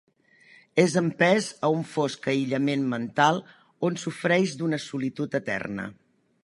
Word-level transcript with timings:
És 0.83 0.95
empès 1.01 1.49
a 1.67 1.71
un 1.75 1.83
fosc 1.91 2.25
aïllament 2.33 2.89
mental 2.95 3.39
on 3.91 4.01
sofreix 4.07 4.59
d'una 4.63 4.85
solitud 4.89 5.43
eterna. 5.45 5.89